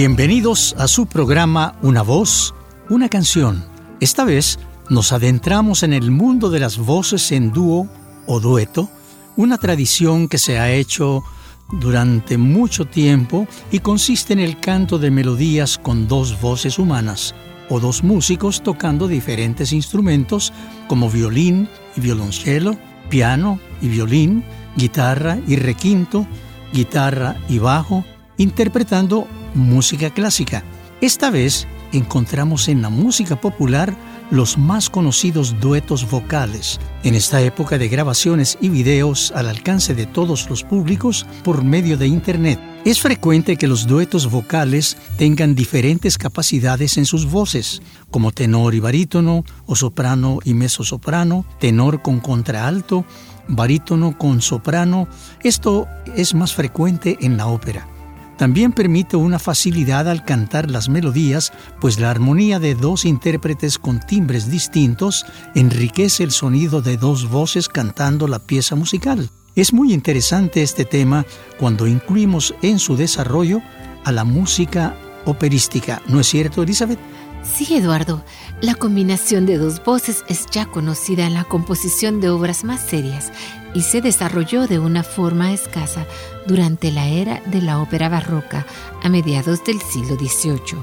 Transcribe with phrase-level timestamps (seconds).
[0.00, 2.54] Bienvenidos a su programa Una voz,
[2.88, 3.66] una canción.
[4.00, 7.86] Esta vez nos adentramos en el mundo de las voces en dúo
[8.26, 8.88] o dueto,
[9.36, 11.22] una tradición que se ha hecho
[11.70, 17.34] durante mucho tiempo y consiste en el canto de melodías con dos voces humanas
[17.68, 20.50] o dos músicos tocando diferentes instrumentos
[20.88, 22.74] como violín y violonchelo,
[23.10, 24.44] piano y violín,
[24.76, 26.26] guitarra y requinto,
[26.72, 28.02] guitarra y bajo,
[28.40, 30.64] interpretando música clásica.
[31.02, 33.94] Esta vez encontramos en la música popular
[34.30, 36.80] los más conocidos duetos vocales.
[37.02, 41.98] En esta época de grabaciones y videos al alcance de todos los públicos por medio
[41.98, 48.32] de Internet, es frecuente que los duetos vocales tengan diferentes capacidades en sus voces, como
[48.32, 53.04] tenor y barítono, o soprano y mezzosoprano, tenor con contraalto,
[53.48, 55.08] barítono con soprano.
[55.42, 57.99] Esto es más frecuente en la ópera.
[58.40, 64.00] También permite una facilidad al cantar las melodías, pues la armonía de dos intérpretes con
[64.00, 69.28] timbres distintos enriquece el sonido de dos voces cantando la pieza musical.
[69.56, 71.26] Es muy interesante este tema
[71.58, 73.60] cuando incluimos en su desarrollo
[74.04, 74.96] a la música
[75.26, 76.98] operística, ¿no es cierto, Elizabeth?
[77.42, 78.24] Sí, Eduardo.
[78.60, 83.32] La combinación de dos voces es ya conocida en la composición de obras más serias
[83.74, 86.06] y se desarrolló de una forma escasa
[86.46, 88.66] durante la era de la ópera barroca
[89.02, 90.78] a mediados del siglo XVIII.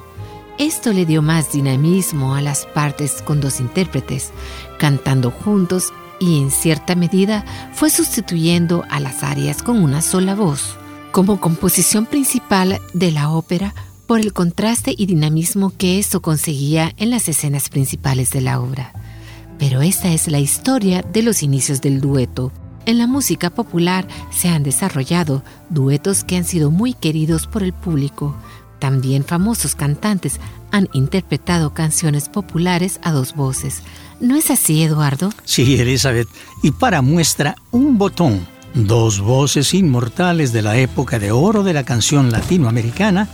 [0.58, 4.32] Esto le dio más dinamismo a las partes con dos intérpretes,
[4.80, 10.78] cantando juntos y en cierta medida fue sustituyendo a las arias con una sola voz.
[11.12, 13.76] Como composición principal de la ópera,
[14.08, 18.94] por el contraste y dinamismo que esto conseguía en las escenas principales de la obra.
[19.60, 22.52] Pero esta es la historia de los inicios del dueto,
[22.88, 27.74] en la música popular se han desarrollado duetos que han sido muy queridos por el
[27.74, 28.34] público.
[28.80, 30.40] También famosos cantantes
[30.72, 33.82] han interpretado canciones populares a dos voces.
[34.22, 35.34] ¿No es así, Eduardo?
[35.44, 36.30] Sí, Elizabeth.
[36.64, 38.48] Y para muestra, un botón.
[38.74, 43.28] Dos voces inmortales de la época de oro de la canción latinoamericana,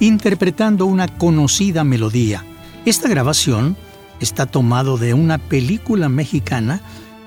[0.00, 2.44] interpretando una conocida melodía.
[2.84, 3.76] Esta grabación
[4.20, 6.80] está tomado de una película mexicana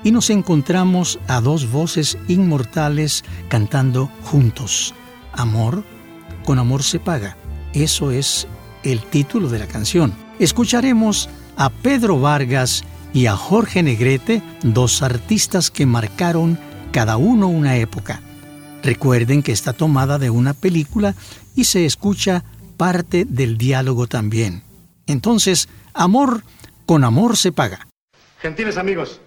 [0.04, 4.94] y nos encontramos a dos voces inmortales cantando juntos.
[5.32, 5.84] Amor,
[6.44, 7.36] con amor se paga.
[7.72, 8.46] Eso es
[8.82, 10.12] el título de la canción.
[10.38, 12.84] Escucharemos a Pedro Vargas
[13.14, 16.58] y a Jorge Negrete, dos artistas que marcaron
[16.90, 18.20] cada uno una época.
[18.82, 21.14] Recuerden que está tomada de una película
[21.54, 22.42] y se escucha
[22.72, 24.62] parte del diálogo también.
[25.06, 26.42] Entonces, amor
[26.86, 27.86] con amor se paga.
[28.40, 29.20] Gentiles amigos,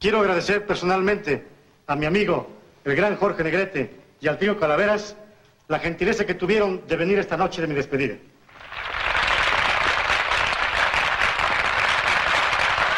[0.00, 1.44] Quiero agradecer personalmente
[1.88, 2.48] a mi amigo,
[2.84, 5.16] el gran Jorge Negrete, y al tío Calaveras,
[5.66, 8.14] la gentileza que tuvieron de venir esta noche de mi despedida.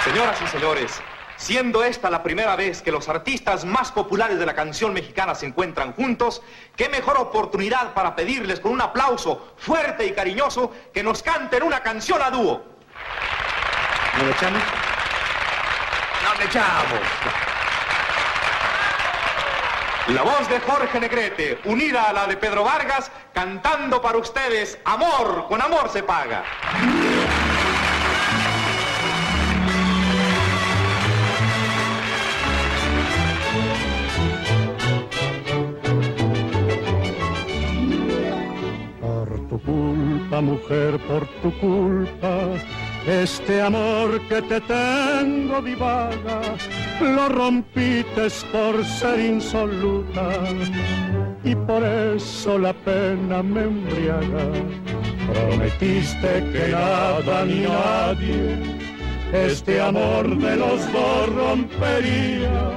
[0.04, 1.00] Señoras y señores,
[1.40, 5.46] siendo esta la primera vez que los artistas más populares de la canción mexicana se
[5.46, 6.42] encuentran juntos,
[6.76, 11.81] qué mejor oportunidad para pedirles con un aplauso fuerte y cariñoso que nos canten una
[11.81, 12.62] canción a dúo.
[14.19, 14.62] ¿No le echamos?
[16.25, 17.00] No le echamos.
[20.08, 25.46] La voz de Jorge Negrete, unida a la de Pedro Vargas, cantando para ustedes, amor,
[25.48, 26.44] con amor se paga.
[39.60, 42.38] Culpa, mujer, por tu culpa,
[43.06, 46.40] este amor que te tengo divaga,
[47.00, 50.30] lo rompites por ser insoluta
[51.44, 54.46] y por eso la pena me embriaga.
[55.32, 58.80] Prometiste que nada ni nadie
[59.32, 62.72] este amor de los dos rompería.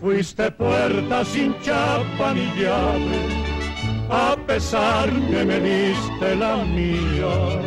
[0.00, 3.47] Fuiste puerta sin chapa ni llave,
[4.10, 7.60] a pesar que me diste la mía.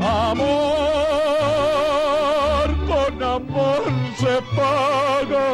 [0.00, 0.72] Amor
[2.86, 3.82] con amor
[4.16, 5.48] se paga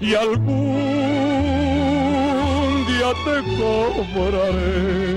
[0.00, 0.52] y algún
[2.86, 5.12] día te cobraré.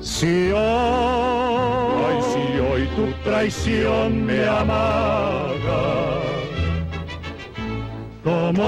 [0.00, 6.25] Si hoy, si hoy tu traición me amaga,
[8.26, 8.66] como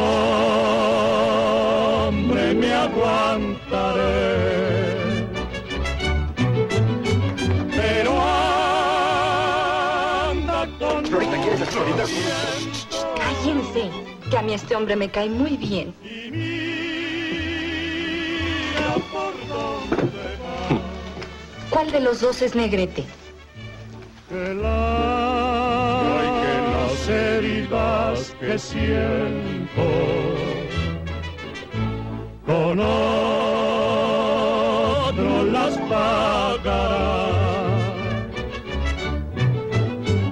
[2.06, 4.06] hombre me aguantaré.
[7.74, 8.12] Pero
[10.30, 12.10] anda con Florita, ¿quieres las floritas?
[13.16, 13.90] Cállense,
[14.30, 15.92] que a mí este hombre me cae muy bien.
[16.04, 16.54] y mira
[19.12, 20.06] por dónde
[21.70, 23.04] ¿Cuál de los dos es negrete?
[24.28, 25.47] que la
[27.08, 29.82] las heridas que siento
[32.46, 33.04] con otro
[35.44, 37.28] las pagará.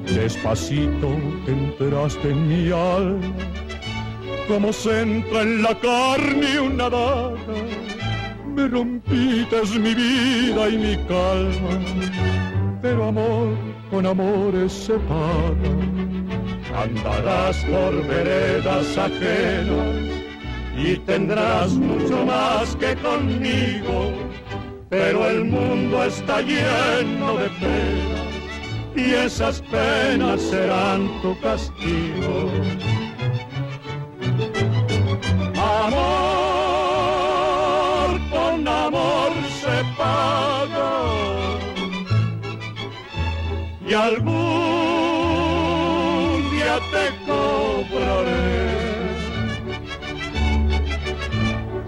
[0.05, 1.09] Despacito
[1.45, 3.37] te enteraste en mi alma,
[4.49, 7.37] como se entra en la carne una daga.
[8.55, 11.79] Me rompites mi vida y mi calma,
[12.81, 13.55] pero amor
[13.91, 16.06] con amores se paga.
[16.77, 19.97] Andarás por veredas ajenas
[20.77, 24.13] y tendrás mucho más que conmigo,
[24.91, 28.27] pero el mundo está lleno de penas
[28.95, 32.51] y esas penas serán tu castigo.
[35.57, 36.21] Amor
[38.31, 39.33] con amor
[39.63, 40.93] se paga
[43.89, 44.96] y algún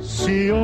[0.01, 0.59] Si hoy,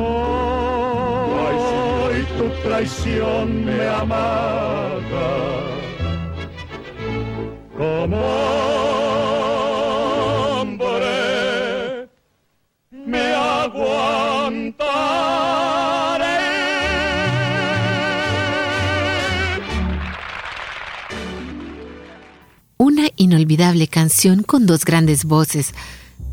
[2.37, 5.31] tu traición me amaga,
[7.75, 8.21] como
[23.25, 25.73] inolvidable canción con dos grandes voces.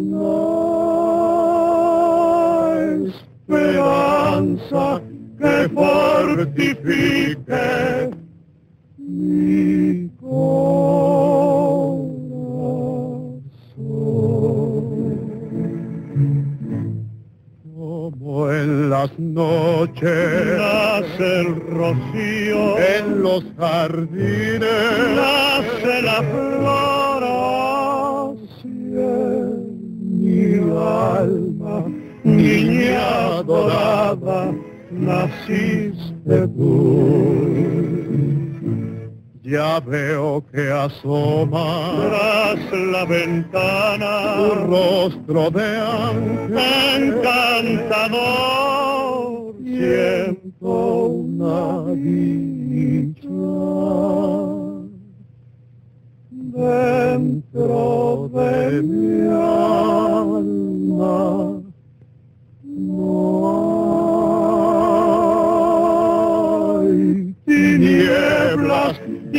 [5.72, 7.36] mortifique
[8.98, 10.10] mi
[17.78, 24.60] Como en las noches nace el rocío en los jardines,
[25.16, 26.96] nace la flor
[30.25, 31.86] mi alma,
[32.24, 34.54] niña dorada,
[35.00, 37.46] naciste tú.
[39.44, 48.25] Ya veo que asoma tras la ventana tu rostro de ángel encantador.
[49.64, 53.30] Siento una dicha
[56.32, 59.28] dentro de mi
[60.02, 60.42] alma.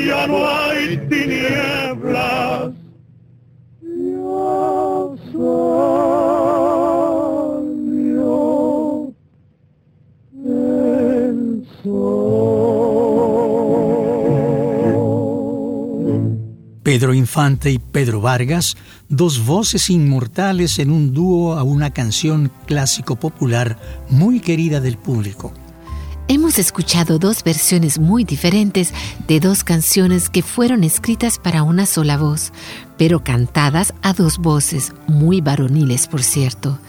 [0.07, 2.73] Ya no hay tinieblas.
[5.33, 6.13] Salió
[10.45, 12.17] el sol.
[16.83, 18.77] Pedro Infante y Pedro Vargas,
[19.09, 23.77] dos voces inmortales en un dúo a una canción clásico popular
[24.09, 25.53] muy querida del público.
[26.29, 28.93] Hemos escuchado dos versiones muy diferentes
[29.29, 32.53] de dos canciones que fueron escritas para una sola voz,
[32.99, 36.81] pero cantadas a dos voces, muy varoniles por cierto.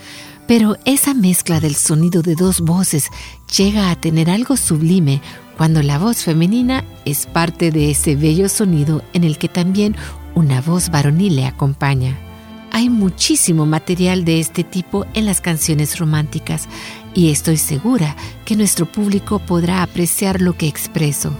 [0.48, 3.10] Pero esa mezcla del sonido de dos voces
[3.56, 5.22] llega a tener algo sublime
[5.56, 9.96] cuando la voz femenina es parte de ese bello sonido en el que también
[10.34, 12.27] una voz varonil le acompaña.
[12.78, 16.70] Hay muchísimo material de este tipo en las canciones románticas
[17.16, 18.16] y estoy segura
[18.46, 21.36] que nuestro público podrá apreciar lo que expreso.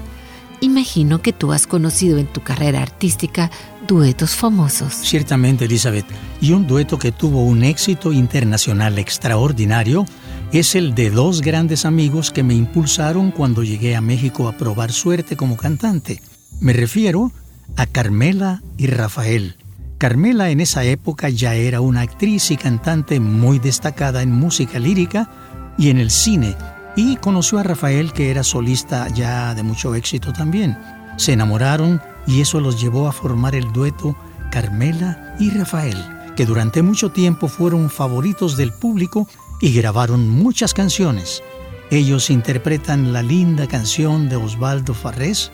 [0.62, 3.52] Imagino que tú has conocido en tu carrera artística
[3.88, 4.96] duetos famosos.
[4.96, 6.08] Ciertamente, Elizabeth,
[6.42, 10.08] y un dueto que tuvo un éxito internacional extraordinario
[10.52, 14.92] es el de dos grandes amigos que me impulsaron cuando llegué a México a probar
[14.92, 16.20] suerte como cantante.
[16.60, 17.32] Me refiero
[17.76, 19.56] a Carmela y Rafael.
[19.98, 25.30] Carmela en esa época ya era una actriz y cantante muy destacada en música lírica
[25.76, 26.56] y en el cine,
[26.96, 30.78] y conoció a Rafael que era solista ya de mucho éxito también.
[31.18, 34.16] Se enamoraron y eso los llevó a formar el dueto
[34.52, 35.98] Carmela y Rafael,
[36.36, 39.28] que durante mucho tiempo fueron favoritos del público
[39.62, 41.42] y grabaron muchas canciones.
[41.90, 45.52] Ellos interpretan la linda canción de Osvaldo Farrés,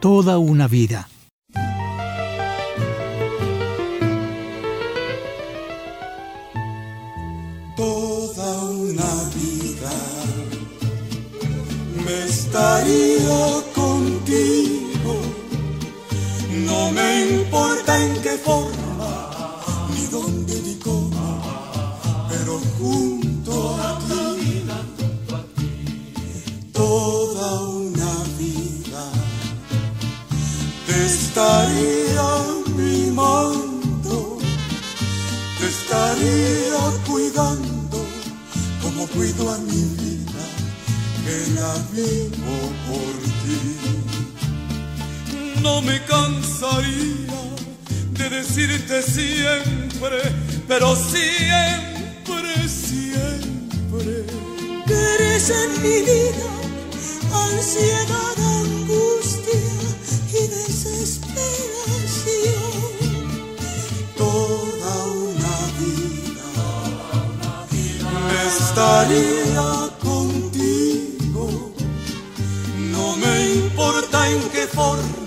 [0.00, 1.08] Toda una vida.
[12.52, 15.14] Estaría contigo.
[16.66, 19.12] No me importa en qué forma,
[19.94, 21.40] ni dónde ni cómo,
[22.28, 24.62] pero junto a ti,
[26.72, 29.04] toda una vida,
[30.86, 32.30] te estaría
[32.76, 34.38] mimando,
[35.58, 37.61] te estaría cuidando
[39.14, 40.44] cuido a mi vida
[41.24, 42.56] que la vivo
[42.88, 43.60] por ti.
[45.62, 47.42] No me cansaría
[48.18, 50.18] de decirte siempre,
[50.66, 54.26] pero siempre, siempre.
[54.86, 56.50] Eres en mi vida
[57.32, 58.38] ansiedad,
[68.58, 71.72] estaría contigo,
[72.90, 75.21] no me importa en qué forma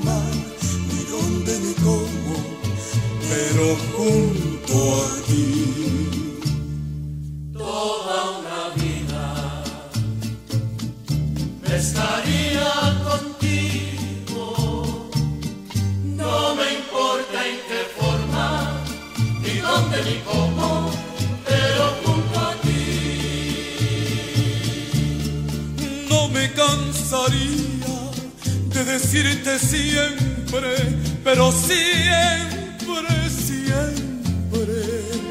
[29.45, 34.73] siempre, pero siempre, siempre.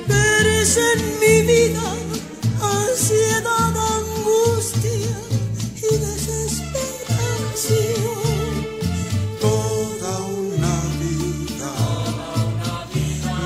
[0.09, 1.83] Eres en mi vida
[2.63, 5.19] ansiedad, angustia
[5.77, 8.69] y desesperación.
[9.41, 11.73] Toda una vida,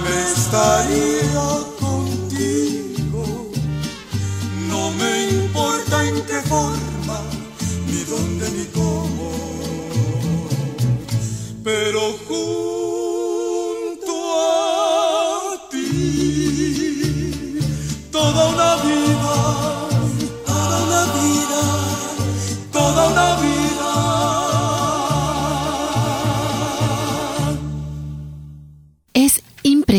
[0.05, 1.49] me estaría
[1.81, 3.23] contigo.
[4.69, 7.19] No me importa en qué forma,
[7.87, 8.88] ni dónde ni toda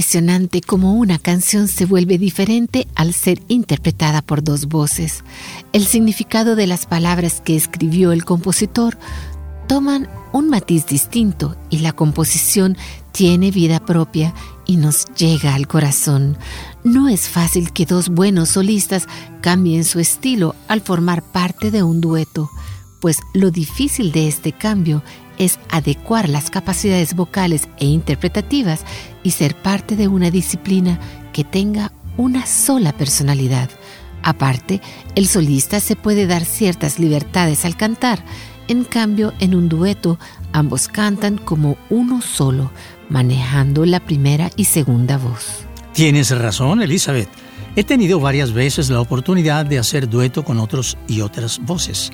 [0.10, 5.24] impresionante cómo una canción se vuelve diferente al ser interpretada por dos voces.
[5.72, 8.98] El significado de las palabras que escribió el compositor
[9.68, 12.76] toman un matiz distinto y la composición
[13.12, 14.34] tiene vida propia
[14.66, 16.40] y nos llega al corazón.
[16.84, 19.06] No es fácil que dos buenos solistas
[19.42, 22.50] cambien su estilo al formar parte de un dueto,
[23.00, 25.04] pues lo difícil de este cambio
[25.40, 28.82] es adecuar las capacidades vocales e interpretativas
[29.24, 31.00] y ser parte de una disciplina
[31.34, 33.70] que tenga una sola personalidad.
[34.22, 34.82] Aparte,
[35.16, 38.24] el solista se puede dar ciertas libertades al cantar,
[38.68, 40.20] en cambio en un dueto
[40.52, 42.72] ambos cantan como uno solo,
[43.10, 45.64] manejando la primera y segunda voz.
[45.94, 47.30] Tienes razón, Elizabeth.
[47.76, 52.12] He tenido varias veces la oportunidad de hacer dueto con otros y otras voces.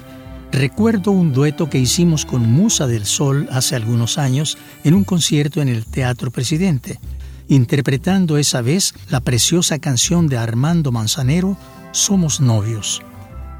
[0.52, 5.62] Recuerdo un dueto que hicimos con Musa del Sol hace algunos años en un concierto
[5.62, 7.00] en el Teatro Presidente,
[7.48, 11.58] interpretando esa vez la preciosa canción de Armando Manzanero,
[11.92, 13.02] Somos novios.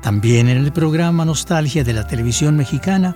[0.02, 3.16] También en el programa Nostalgia de la televisión mexicana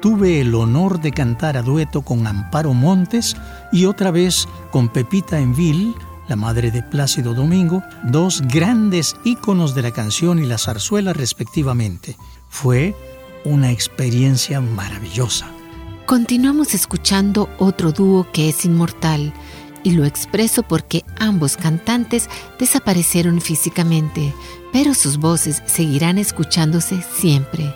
[0.00, 3.36] tuve el honor de cantar a dueto con Amparo Montes
[3.72, 5.94] y otra vez con Pepita Enville,
[6.28, 12.16] la madre de Plácido Domingo, dos grandes íconos de la canción y la zarzuela respectivamente.
[12.48, 12.94] Fue
[13.44, 15.48] una experiencia maravillosa.
[16.06, 19.32] Continuamos escuchando otro dúo que es inmortal
[19.82, 24.34] y lo expreso porque ambos cantantes desaparecieron físicamente,
[24.72, 27.74] pero sus voces seguirán escuchándose siempre.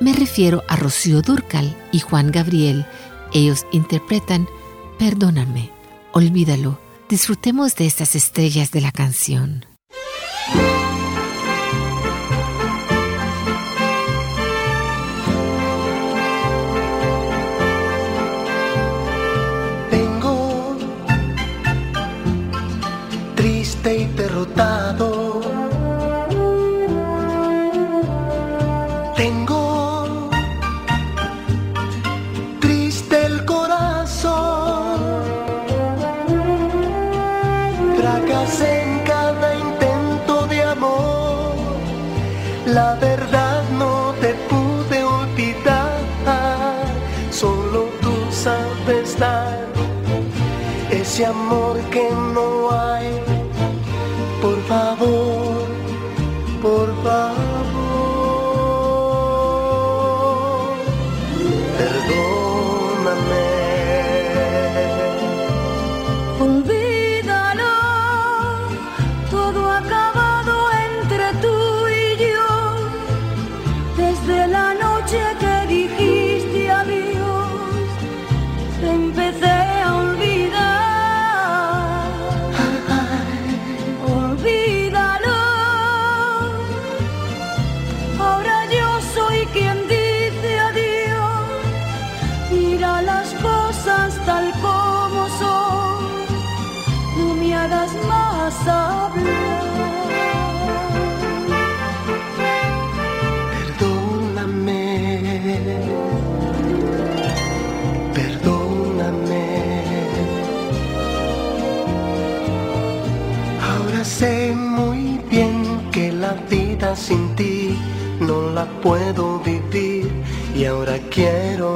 [0.00, 2.86] Me refiero a Rocío Durcal y Juan Gabriel.
[3.32, 4.48] Ellos interpretan
[4.98, 5.70] Perdóname,
[6.12, 6.78] olvídalo.
[7.08, 9.66] Disfrutemos de estas estrellas de la canción.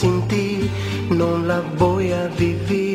[0.00, 0.70] Sin ti
[1.48, 2.87] la voy a vivir,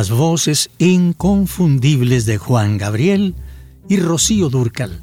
[0.00, 3.34] Las voces inconfundibles de Juan Gabriel
[3.86, 4.98] y Rocío Durcal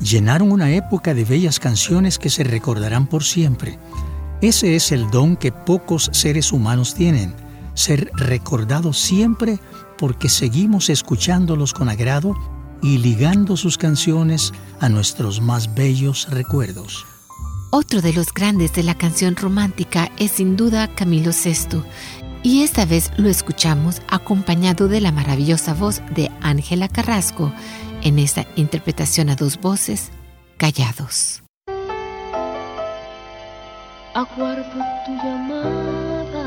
[0.00, 3.78] llenaron una época de bellas canciones que se recordarán por siempre.
[4.40, 7.34] Ese es el don que pocos seres humanos tienen,
[7.74, 9.58] ser recordados siempre
[9.98, 12.34] porque seguimos escuchándolos con agrado
[12.80, 17.04] y ligando sus canciones a nuestros más bellos recuerdos.
[17.72, 21.84] Otro de los grandes de la canción romántica es sin duda Camilo Sesto,
[22.42, 27.52] y esta vez lo escuchamos acompañado de la maravillosa voz de Ángela Carrasco
[28.02, 30.10] en esta interpretación a dos voces,
[30.56, 31.42] Callados.
[34.14, 34.64] Aguardo
[35.06, 36.46] tu llamada,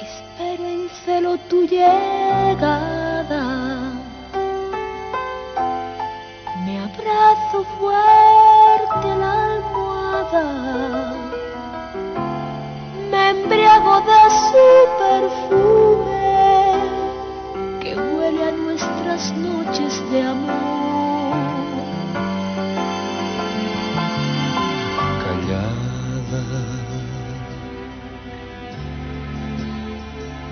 [0.00, 3.12] espero en celo tu llegada,
[6.64, 11.25] me abrazo fuerte a la almohada,
[13.46, 14.64] embriago de su
[14.98, 16.26] perfume
[18.42, 21.32] a nuestras noches de amor.
[25.24, 26.42] Callada,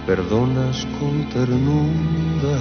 [0.06, 2.56] perdonas con ternura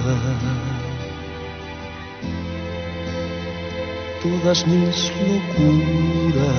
[4.22, 6.54] todas mis locuras.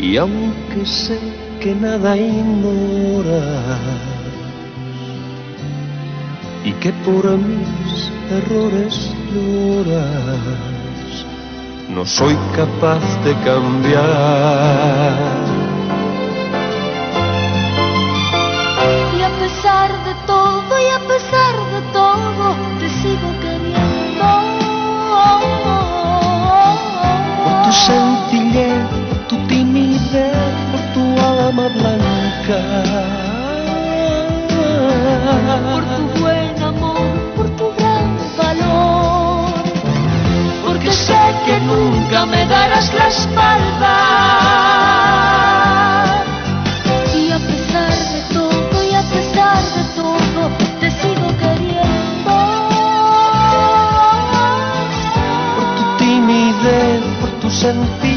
[0.00, 1.18] Y aunque sé
[1.60, 3.80] que nada ignoras,
[6.64, 10.38] y que por mis errores lloras.
[11.88, 15.47] No soy capaz de cambiar.
[32.48, 32.56] Por
[35.84, 36.54] tu buen
[37.36, 39.52] por tu gran valor,
[40.64, 43.96] porque sé que nunca me darás la espalda.
[47.14, 50.40] Y a pesar de todo, y a pesar de todo,
[50.80, 52.34] te sigo queriendo.
[55.54, 58.07] Por tu timidez, por tu sencillez,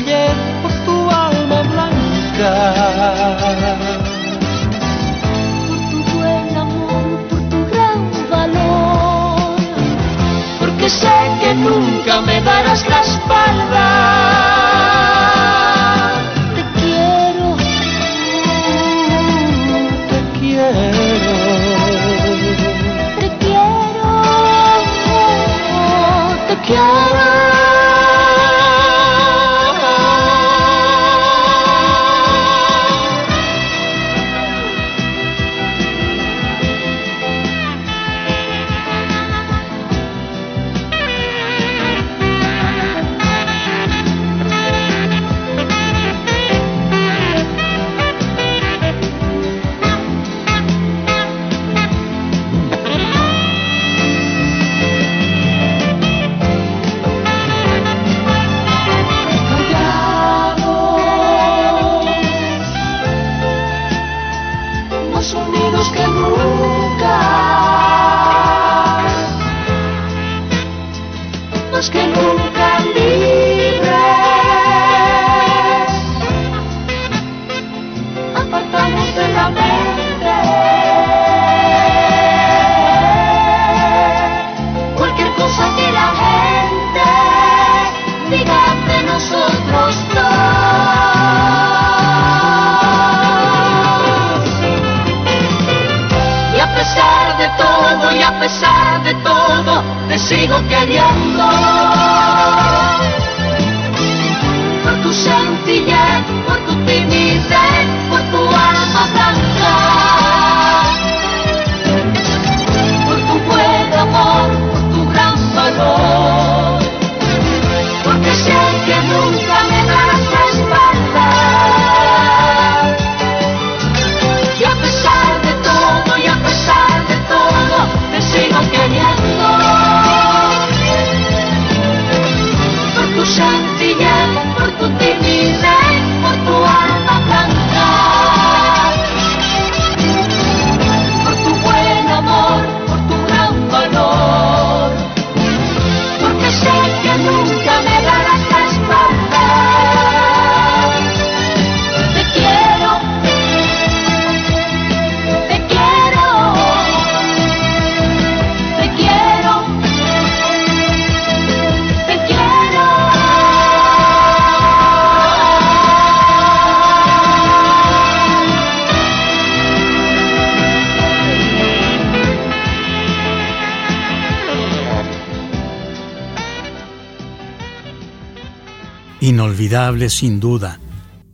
[179.21, 180.79] Inolvidable sin duda,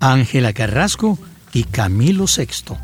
[0.02, 1.18] Ángela Carrasco
[1.54, 2.76] y Camilo VI.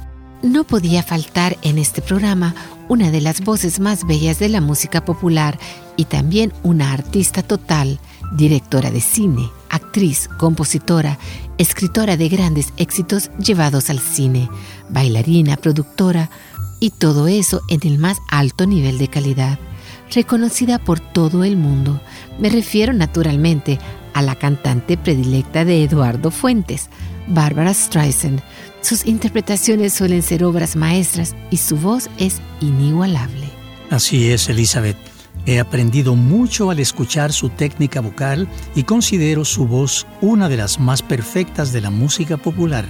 [0.43, 2.55] No podía faltar en este programa
[2.87, 5.59] una de las voces más bellas de la música popular
[5.97, 7.99] y también una artista total,
[8.37, 11.19] directora de cine, actriz, compositora,
[11.57, 14.49] escritora de grandes éxitos llevados al cine,
[14.89, 16.29] bailarina, productora,
[16.79, 19.59] y todo eso en el más alto nivel de calidad,
[20.13, 21.99] reconocida por todo el mundo.
[22.39, 23.79] Me refiero naturalmente
[24.13, 26.89] a la cantante predilecta de Eduardo Fuentes,
[27.27, 28.41] Barbara Streisand.
[28.81, 33.47] Sus interpretaciones suelen ser obras maestras y su voz es inigualable.
[33.89, 34.97] Así es, Elizabeth.
[35.45, 40.79] He aprendido mucho al escuchar su técnica vocal y considero su voz una de las
[40.79, 42.85] más perfectas de la música popular.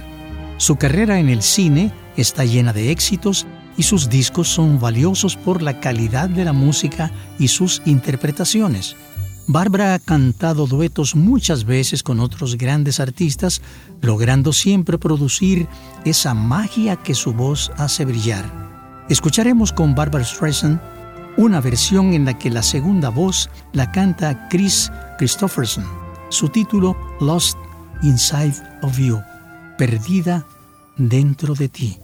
[0.56, 5.62] Su carrera en el cine está llena de éxitos y sus discos son valiosos por
[5.62, 8.94] la calidad de la música y sus interpretaciones.
[9.46, 13.60] Bárbara ha cantado duetos muchas veces con otros grandes artistas,
[14.00, 15.68] logrando siempre producir
[16.04, 18.44] esa magia que su voz hace brillar.
[19.08, 20.80] Escucharemos con Barbara Streisand
[21.36, 25.84] una versión en la que la segunda voz la canta Chris Christopherson.
[26.30, 27.58] Su título Lost
[28.02, 29.20] Inside of You,
[29.76, 30.46] Perdida
[30.96, 31.98] dentro de ti.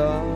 [0.00, 0.29] love.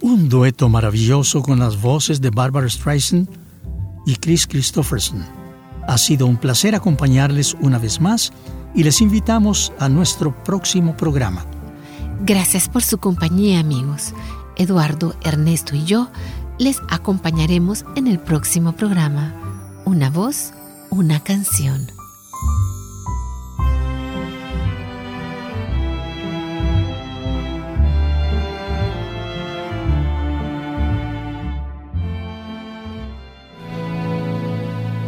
[0.00, 3.28] Un dueto maravilloso con las voces de Barbara Streisand
[4.06, 5.24] y Chris Christopherson.
[5.88, 8.32] Ha sido un placer acompañarles una vez más
[8.74, 11.44] y les invitamos a nuestro próximo programa.
[12.20, 14.14] Gracias por su compañía amigos.
[14.56, 16.08] Eduardo, Ernesto y yo
[16.58, 19.34] les acompañaremos en el próximo programa.
[19.84, 20.52] Una voz,
[20.90, 21.97] una canción.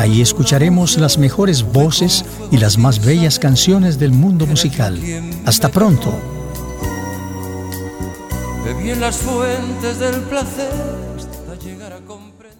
[0.00, 4.98] Ahí escucharemos las mejores voces y las más bellas canciones del mundo musical.
[5.44, 6.10] Hasta pronto.
[8.64, 10.72] Bebí en las fuentes del placer
[11.18, 12.56] hasta llegar a comprender.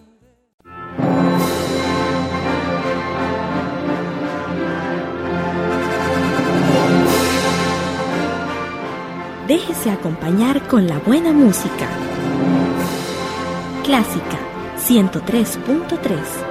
[9.47, 11.89] Déjese acompañar con la buena música.
[13.83, 14.37] Clásica
[14.87, 16.50] 103.3